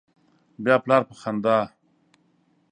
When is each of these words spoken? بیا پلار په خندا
بیا 0.63 0.75
پلار 0.83 1.01
په 1.09 1.15
خندا 1.21 1.57